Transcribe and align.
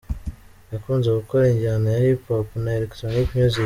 Yakunze 0.71 1.09
gukora 1.19 1.43
injyana 1.53 1.87
ya 1.93 2.03
Hip 2.05 2.21
Hop 2.27 2.47
na 2.63 2.71
Electronic 2.77 3.27
music. 3.37 3.59